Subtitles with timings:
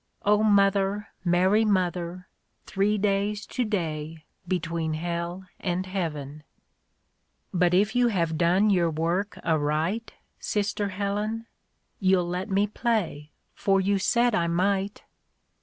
[0.25, 2.27] (0 Mother, Mary Mother,
[2.65, 6.41] Three days tO'day, between Hell and Heaven
[7.61, 11.45] .')But if you have done your work aright, Sister Helen?
[11.99, 15.03] You'll let me play, for you said I might."